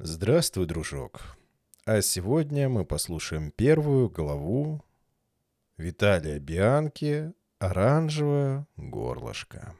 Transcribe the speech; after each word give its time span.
Здравствуй, 0.00 0.66
дружок. 0.66 1.36
А 1.84 2.02
сегодня 2.02 2.68
мы 2.68 2.84
послушаем 2.84 3.50
первую 3.50 4.08
главу 4.08 4.84
Виталия 5.76 6.38
Бианки 6.38 7.32
«Оранжевое 7.58 8.68
горлышко». 8.76 9.74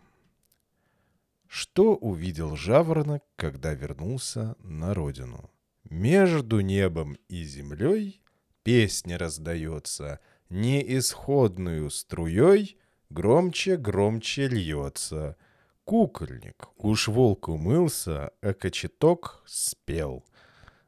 Что 1.46 1.94
увидел 1.94 2.56
жаворонок, 2.56 3.22
когда 3.36 3.74
вернулся 3.74 4.56
на 4.58 4.92
родину? 4.92 5.52
Между 5.84 6.58
небом 6.58 7.16
и 7.28 7.44
землей 7.44 8.20
песня 8.64 9.18
раздается, 9.18 10.18
неисходную 10.48 11.90
струей 11.90 12.76
громче-громче 13.08 14.48
льется— 14.48 15.36
кукольник. 15.88 16.68
Уж 16.76 17.08
волк 17.08 17.48
умылся, 17.48 18.30
а 18.42 18.52
кочеток 18.52 19.42
спел. 19.46 20.22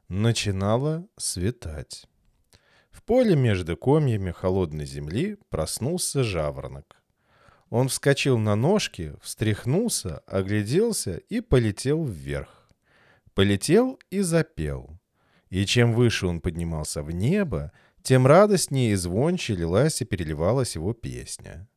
Начинало 0.09 1.07
светать. 1.17 2.05
В 2.91 3.01
поле 3.01 3.35
между 3.35 3.75
комьями 3.75 4.29
холодной 4.29 4.85
земли 4.85 5.39
проснулся 5.49 6.23
жаворонок. 6.23 7.01
Он 7.71 7.87
вскочил 7.87 8.37
на 8.37 8.55
ножки, 8.55 9.15
встряхнулся, 9.23 10.19
огляделся 10.27 11.17
и 11.17 11.41
полетел 11.41 12.05
вверх. 12.05 12.69
Полетел 13.33 13.97
и 14.11 14.21
запел. 14.21 14.99
И 15.49 15.65
чем 15.65 15.93
выше 15.93 16.27
он 16.27 16.41
поднимался 16.41 17.01
в 17.01 17.09
небо, 17.09 17.71
тем 18.03 18.27
радостнее 18.27 18.91
и 18.91 18.95
звонче 18.95 19.55
лилась 19.55 19.99
и 20.03 20.05
переливалась 20.05 20.75
его 20.75 20.93
песня. 20.93 21.67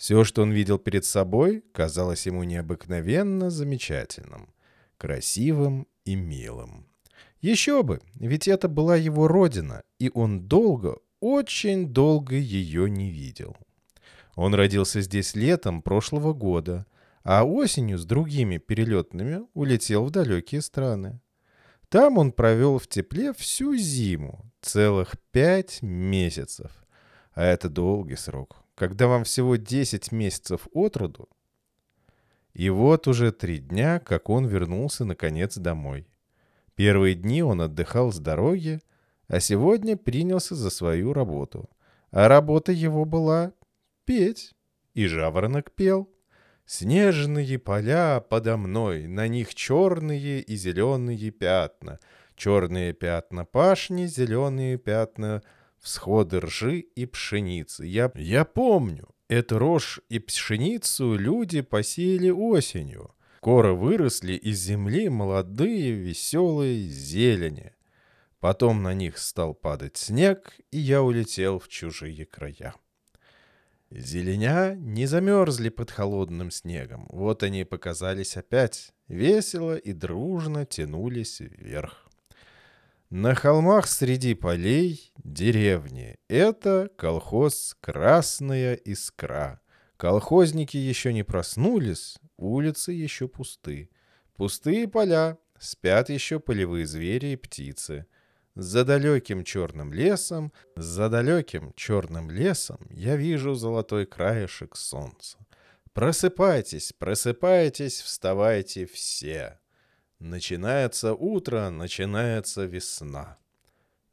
Все, 0.00 0.24
что 0.24 0.40
он 0.40 0.50
видел 0.50 0.78
перед 0.78 1.04
собой, 1.04 1.62
казалось 1.72 2.24
ему 2.24 2.42
необыкновенно 2.44 3.50
замечательным, 3.50 4.48
красивым 4.96 5.86
и 6.06 6.14
милым. 6.14 6.86
Еще 7.42 7.82
бы, 7.82 8.00
ведь 8.14 8.48
это 8.48 8.68
была 8.68 8.96
его 8.96 9.28
родина, 9.28 9.82
и 9.98 10.10
он 10.14 10.48
долго, 10.48 10.96
очень 11.20 11.86
долго 11.86 12.34
ее 12.34 12.88
не 12.88 13.10
видел. 13.10 13.54
Он 14.36 14.54
родился 14.54 15.02
здесь 15.02 15.34
летом 15.34 15.82
прошлого 15.82 16.32
года, 16.32 16.86
а 17.22 17.44
осенью 17.44 17.98
с 17.98 18.06
другими 18.06 18.56
перелетными 18.56 19.42
улетел 19.52 20.06
в 20.06 20.10
далекие 20.10 20.62
страны. 20.62 21.20
Там 21.90 22.16
он 22.16 22.32
провел 22.32 22.78
в 22.78 22.86
тепле 22.86 23.34
всю 23.34 23.76
зиму, 23.76 24.50
целых 24.62 25.16
пять 25.30 25.82
месяцев. 25.82 26.70
А 27.34 27.44
это 27.44 27.68
долгий 27.68 28.16
срок 28.16 28.64
когда 28.80 29.08
вам 29.08 29.24
всего 29.24 29.56
10 29.56 30.10
месяцев 30.10 30.66
от 30.72 30.96
роду. 30.96 31.28
И 32.54 32.70
вот 32.70 33.08
уже 33.08 33.30
три 33.30 33.58
дня, 33.58 34.00
как 34.00 34.30
он 34.30 34.46
вернулся 34.46 35.04
наконец 35.04 35.58
домой. 35.58 36.08
Первые 36.76 37.14
дни 37.14 37.42
он 37.42 37.60
отдыхал 37.60 38.10
с 38.10 38.18
дороги, 38.18 38.80
а 39.28 39.38
сегодня 39.38 39.98
принялся 39.98 40.54
за 40.54 40.70
свою 40.70 41.12
работу. 41.12 41.68
А 42.10 42.26
работа 42.26 42.72
его 42.72 43.04
была 43.04 43.52
петь. 44.06 44.54
И 44.94 45.06
жаворонок 45.08 45.72
пел. 45.72 46.08
Снежные 46.64 47.58
поля 47.58 48.20
подо 48.20 48.56
мной, 48.56 49.06
на 49.08 49.28
них 49.28 49.54
черные 49.54 50.40
и 50.40 50.56
зеленые 50.56 51.30
пятна. 51.30 52.00
Черные 52.34 52.94
пятна 52.94 53.44
пашни, 53.44 54.06
зеленые 54.06 54.78
пятна 54.78 55.42
всходы 55.80 56.40
ржи 56.40 56.80
и 56.80 57.06
пшеницы. 57.06 57.86
Я, 57.86 58.12
я 58.14 58.44
помню, 58.44 59.08
эту 59.28 59.58
рожь 59.58 60.00
и 60.08 60.18
пшеницу 60.18 61.14
люди 61.16 61.60
посеяли 61.62 62.30
осенью. 62.30 63.14
Скоро 63.38 63.72
выросли 63.72 64.34
из 64.34 64.58
земли 64.58 65.08
молодые 65.08 65.92
веселые 65.92 66.88
зелени. 66.88 67.72
Потом 68.38 68.82
на 68.82 68.94
них 68.94 69.18
стал 69.18 69.54
падать 69.54 69.96
снег, 69.96 70.54
и 70.70 70.78
я 70.78 71.02
улетел 71.02 71.58
в 71.58 71.68
чужие 71.68 72.26
края. 72.26 72.74
Зеленя 73.90 74.76
не 74.76 75.06
замерзли 75.06 75.68
под 75.68 75.90
холодным 75.90 76.50
снегом. 76.50 77.06
Вот 77.10 77.42
они 77.42 77.64
показались 77.64 78.36
опять, 78.36 78.92
весело 79.08 79.76
и 79.76 79.92
дружно 79.92 80.64
тянулись 80.64 81.40
вверх. 81.40 82.09
На 83.10 83.34
холмах 83.34 83.88
среди 83.88 84.34
полей 84.34 85.12
деревни. 85.24 86.16
Это 86.28 86.88
колхоз 86.96 87.76
«Красная 87.80 88.74
искра». 88.74 89.60
Колхозники 89.96 90.76
еще 90.76 91.12
не 91.12 91.24
проснулись, 91.24 92.18
улицы 92.36 92.92
еще 92.92 93.26
пусты. 93.26 93.90
Пустые 94.36 94.86
поля, 94.86 95.38
спят 95.58 96.08
еще 96.08 96.38
полевые 96.38 96.86
звери 96.86 97.32
и 97.32 97.36
птицы. 97.36 98.06
За 98.54 98.84
далеким 98.84 99.42
черным 99.42 99.92
лесом, 99.92 100.52
за 100.76 101.08
далеким 101.08 101.72
черным 101.74 102.30
лесом 102.30 102.78
я 102.90 103.16
вижу 103.16 103.54
золотой 103.54 104.06
краешек 104.06 104.76
солнца. 104.76 105.36
Просыпайтесь, 105.94 106.92
просыпайтесь, 106.92 108.02
вставайте 108.02 108.86
все. 108.86 109.58
Начинается 110.20 111.14
утро, 111.14 111.70
начинается 111.70 112.66
весна. 112.66 113.38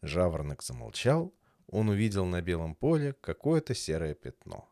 Жаворонок 0.01 0.63
замолчал. 0.63 1.34
Он 1.68 1.90
увидел 1.90 2.25
на 2.25 2.41
белом 2.41 2.75
поле 2.75 3.13
какое-то 3.19 3.75
серое 3.75 4.13
пятно. 4.13 4.69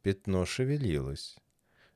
Пятно 0.00 0.46
шевелилось. 0.46 1.36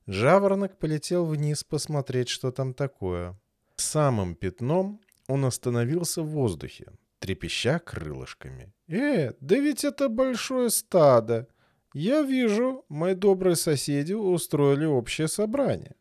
Жаворонок 0.06 0.78
полетел 0.78 1.24
вниз 1.24 1.64
посмотреть, 1.64 2.28
что 2.28 2.52
там 2.52 2.74
такое. 2.74 3.40
Самым 3.76 4.34
пятном 4.34 5.00
он 5.26 5.46
остановился 5.46 6.20
в 6.22 6.28
воздухе, 6.28 6.92
трепеща 7.18 7.78
крылышками. 7.78 8.74
«Э, 8.88 9.32
да 9.40 9.56
ведь 9.56 9.84
это 9.84 10.10
большое 10.10 10.68
стадо! 10.68 11.48
Я 11.94 12.20
вижу, 12.20 12.84
мои 12.90 13.14
добрые 13.14 13.56
соседи 13.56 14.12
устроили 14.12 14.84
общее 14.84 15.28
собрание. 15.28 15.96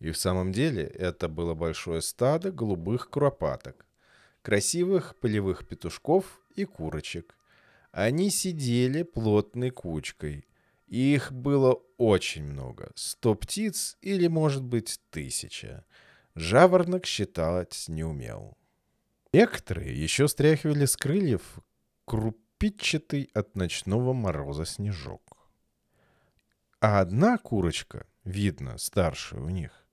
И 0.00 0.10
в 0.10 0.16
самом 0.16 0.52
деле 0.52 0.84
это 0.84 1.28
было 1.28 1.54
большое 1.54 2.02
стадо 2.02 2.50
голубых 2.50 3.10
куропаток, 3.10 3.86
красивых 4.42 5.16
полевых 5.18 5.66
петушков 5.66 6.40
и 6.54 6.64
курочек. 6.64 7.36
Они 7.92 8.30
сидели 8.30 9.02
плотной 9.02 9.70
кучкой. 9.70 10.46
И 10.86 11.14
их 11.14 11.32
было 11.32 11.80
очень 11.96 12.44
много. 12.44 12.92
Сто 12.94 13.34
птиц 13.34 13.96
или, 14.02 14.26
может 14.26 14.62
быть, 14.62 15.00
тысяча. 15.10 15.84
Жаворонок 16.34 17.06
считать 17.06 17.84
не 17.88 18.04
умел. 18.04 18.58
Некоторые 19.32 20.00
еще 20.00 20.28
стряхивали 20.28 20.84
с 20.84 20.96
крыльев 20.96 21.58
крупичатый 22.04 23.30
от 23.32 23.56
ночного 23.56 24.12
мороза 24.12 24.64
снежок. 24.64 25.22
А 26.80 27.00
одна 27.00 27.38
курочка, 27.38 28.06
видно, 28.24 28.76
старшая 28.78 29.40
у 29.40 29.48
них, 29.48 29.83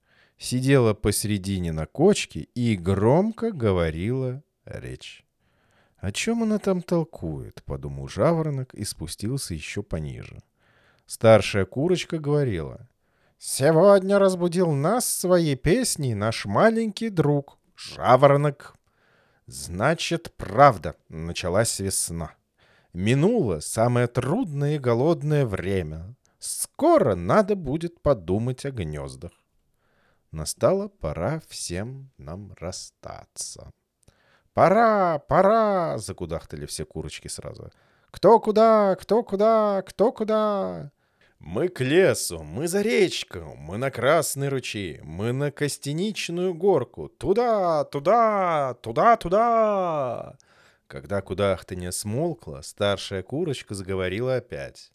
сидела 0.42 0.96
посередине 0.96 1.72
на 1.72 1.86
кочке 1.86 2.42
и 2.56 2.76
громко 2.76 3.52
говорила 3.52 4.42
речь. 4.66 5.24
«О 5.98 6.12
чем 6.12 6.42
она 6.42 6.58
там 6.58 6.82
толкует?»— 6.82 7.64
подумал 7.66 8.08
жаворонок 8.08 8.74
и 8.74 8.84
спустился 8.84 9.54
еще 9.54 9.84
пониже. 9.84 10.42
Старшая 11.06 11.66
курочка 11.66 12.18
говорила. 12.18 12.90
«Сегодня 13.38 14.18
разбудил 14.18 14.72
нас 14.72 15.06
своей 15.08 15.56
песней 15.56 16.16
наш 16.16 16.46
маленький 16.46 17.10
друг, 17.10 17.60
жаворонок». 17.76 18.76
«Значит, 19.46 20.34
правда, 20.38 20.96
началась 21.08 21.80
весна. 21.80 22.34
Минуло 22.94 23.60
самое 23.60 24.08
трудное 24.08 24.76
и 24.76 24.80
голодное 24.80 25.46
время. 25.46 26.16
Скоро 26.40 27.14
надо 27.14 27.56
будет 27.56 28.02
подумать 28.02 28.66
о 28.66 28.72
гнездах. 28.72 29.32
Настала 30.32 30.88
пора 30.88 31.42
всем 31.48 32.10
нам 32.18 32.54
расстаться. 32.58 33.72
«Пора, 34.54 35.20
пора!»— 35.20 35.98
закудахтали 36.00 36.66
все 36.66 36.86
курочки 36.86 37.28
сразу. 37.28 37.70
«Кто 38.12 38.40
куда? 38.40 38.96
Кто 38.96 39.24
куда? 39.24 39.82
Кто 39.82 40.12
куда?» 40.12 40.92
«Мы 41.40 41.70
к 41.70 41.82
лесу, 41.82 42.44
мы 42.44 42.68
за 42.68 42.82
речку, 42.82 43.40
мы 43.58 43.78
на 43.78 43.90
Красный 43.90 44.50
ручей, 44.50 45.02
мы 45.02 45.34
на 45.34 45.52
Костяничную 45.52 46.54
горку. 46.54 47.10
Туда, 47.10 47.84
туда, 47.86 48.76
туда, 48.82 49.18
туда!» 49.18 50.38
Когда 50.88 51.22
кудахтанье 51.22 51.92
смолкло, 51.92 52.62
старшая 52.62 53.24
курочка 53.24 53.74
заговорила 53.74 54.36
опять. 54.36 54.92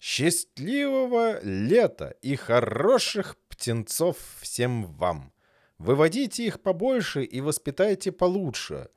«Счастливого 0.00 1.40
лета 1.42 2.16
и 2.20 2.36
хороших 2.36 3.36
птенцов 3.56 4.16
всем 4.40 4.86
вам. 4.92 5.32
Выводите 5.78 6.46
их 6.46 6.60
побольше 6.60 7.24
и 7.24 7.40
воспитайте 7.40 8.12
получше. 8.12 8.88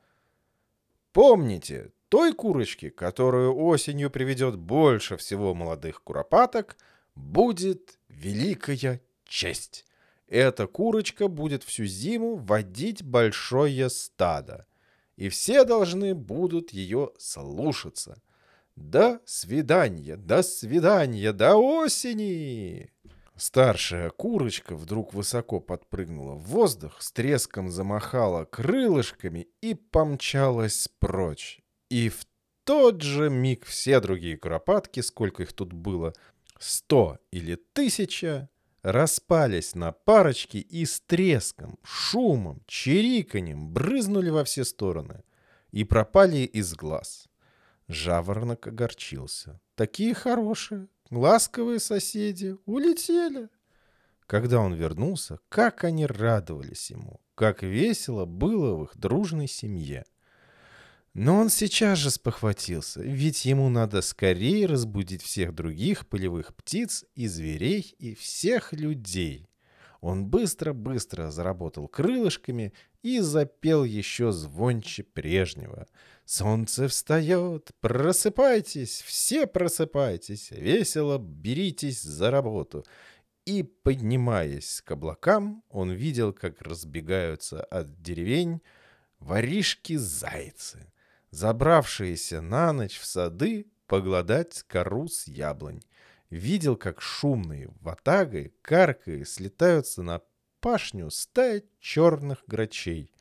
Помните, 1.12 1.92
той 2.08 2.34
курочке, 2.34 2.90
которую 2.90 3.56
осенью 3.56 4.10
приведет 4.10 4.56
больше 4.56 5.16
всего 5.16 5.54
молодых 5.54 6.02
куропаток, 6.02 6.76
будет 7.14 7.98
великая 8.08 9.00
честь. 9.24 9.84
Эта 10.28 10.66
курочка 10.66 11.28
будет 11.28 11.64
всю 11.64 11.86
зиму 11.86 12.36
водить 12.36 13.02
большое 13.02 13.90
стадо, 13.90 14.66
и 15.16 15.28
все 15.28 15.64
должны 15.64 16.14
будут 16.14 16.70
ее 16.70 17.10
слушаться. 17.18 18.22
До 18.76 19.20
свидания, 19.24 20.16
до 20.16 20.42
свидания, 20.42 21.32
до 21.32 21.56
осени!» 21.56 22.90
Старшая 23.40 24.10
курочка 24.10 24.76
вдруг 24.76 25.14
высоко 25.14 25.60
подпрыгнула 25.60 26.34
в 26.34 26.42
воздух, 26.42 27.00
с 27.00 27.10
треском 27.10 27.70
замахала 27.70 28.44
крылышками 28.44 29.48
и 29.62 29.72
помчалась 29.72 30.88
прочь. 30.98 31.62
И 31.88 32.10
в 32.10 32.26
тот 32.64 33.00
же 33.00 33.30
миг 33.30 33.64
все 33.64 34.00
другие 34.00 34.36
куропатки, 34.36 35.00
сколько 35.00 35.42
их 35.42 35.54
тут 35.54 35.72
было, 35.72 36.12
сто 36.58 37.18
или 37.30 37.54
тысяча, 37.54 38.50
распались 38.82 39.74
на 39.74 39.92
парочки 39.92 40.58
и 40.58 40.84
с 40.84 41.00
треском, 41.00 41.78
шумом, 41.82 42.62
чириканьем 42.66 43.72
брызнули 43.72 44.28
во 44.28 44.44
все 44.44 44.66
стороны 44.66 45.24
и 45.70 45.84
пропали 45.84 46.40
из 46.40 46.74
глаз. 46.74 47.26
Жаворонок 47.88 48.66
огорчился. 48.66 49.62
Такие 49.76 50.12
хорошие, 50.12 50.88
ласковые 51.10 51.80
соседи 51.80 52.56
улетели. 52.66 53.48
Когда 54.26 54.60
он 54.60 54.74
вернулся, 54.74 55.38
как 55.48 55.84
они 55.84 56.06
радовались 56.06 56.90
ему, 56.90 57.20
как 57.34 57.62
весело 57.62 58.26
было 58.26 58.76
в 58.76 58.84
их 58.84 58.96
дружной 58.96 59.48
семье. 59.48 60.04
Но 61.12 61.40
он 61.40 61.50
сейчас 61.50 61.98
же 61.98 62.10
спохватился, 62.10 63.02
ведь 63.02 63.44
ему 63.44 63.68
надо 63.68 64.00
скорее 64.00 64.66
разбудить 64.66 65.22
всех 65.22 65.52
других 65.52 66.06
полевых 66.06 66.54
птиц 66.54 67.04
и 67.16 67.26
зверей 67.26 67.94
и 67.98 68.14
всех 68.14 68.72
людей. 68.72 69.48
Он 70.00 70.26
быстро-быстро 70.26 71.32
заработал 71.32 71.88
крылышками 71.88 72.72
и 73.02 73.20
запел 73.20 73.84
еще 73.84 74.32
звонче 74.32 75.02
прежнего. 75.02 75.86
«Солнце 76.24 76.88
встает! 76.88 77.70
Просыпайтесь! 77.80 79.02
Все 79.02 79.46
просыпайтесь! 79.46 80.50
Весело 80.50 81.18
беритесь 81.18 82.02
за 82.02 82.30
работу!» 82.30 82.84
И, 83.46 83.62
поднимаясь 83.62 84.82
к 84.82 84.92
облакам, 84.92 85.64
он 85.70 85.90
видел, 85.90 86.32
как 86.32 86.62
разбегаются 86.62 87.64
от 87.64 88.00
деревень 88.00 88.60
воришки-зайцы, 89.18 90.92
забравшиеся 91.30 92.40
на 92.40 92.72
ночь 92.72 92.98
в 92.98 93.06
сады 93.06 93.66
погладать 93.86 94.62
кору 94.68 95.08
с 95.08 95.26
яблонь 95.26 95.82
видел, 96.30 96.76
как 96.76 97.02
шумные 97.02 97.68
ватагой, 97.80 98.54
каркая, 98.62 99.24
слетаются 99.24 100.02
на 100.02 100.20
пашню 100.60 101.10
стая 101.10 101.62
черных 101.80 102.44
грачей, 102.46 103.12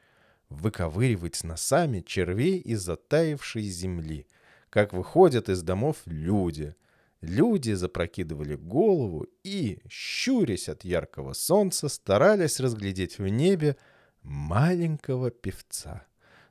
выковыривать 0.50 1.44
носами 1.44 2.02
червей 2.02 2.60
из 2.60 2.82
затаившей 2.82 3.64
земли, 3.64 4.28
как 4.70 4.94
выходят 4.94 5.50
из 5.50 5.62
домов 5.64 5.98
люди. 6.06 6.76
Люди 7.22 7.74
запрокидывали 7.74 8.56
голову 8.56 9.28
и, 9.44 9.82
щурясь 9.90 10.70
от 10.70 10.86
яркого 10.86 11.34
солнца, 11.34 11.90
старались 11.90 12.60
разглядеть 12.60 13.18
в 13.18 13.28
небе 13.28 13.76
маленького 14.22 15.30
певца. 15.30 16.06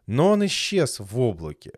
Но 0.06 0.32
он 0.32 0.44
исчез 0.46 0.98
в 0.98 1.18
облаке. 1.18 1.72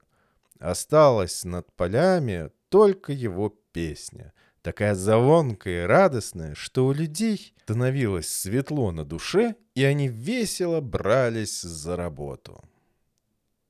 Осталась 0.58 1.44
над 1.44 1.72
полями 1.74 2.50
только 2.68 3.12
его 3.12 3.48
песня— 3.72 4.32
такая 4.62 4.94
звонкая 4.94 5.84
и 5.84 5.86
радостная, 5.86 6.54
что 6.54 6.86
у 6.86 6.92
людей 6.92 7.54
становилось 7.62 8.30
светло 8.30 8.90
на 8.92 9.04
душе, 9.04 9.54
и 9.74 9.84
они 9.84 10.08
весело 10.08 10.80
брались 10.80 11.60
за 11.60 11.96
работу. 11.96 12.62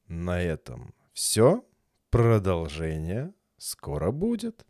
На 0.07 0.43
этом 0.43 0.95
все. 1.13 1.65
Продолжение 2.11 3.33
скоро 3.57 4.11
будет. 4.11 4.67